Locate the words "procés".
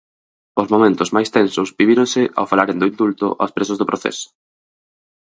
3.89-4.17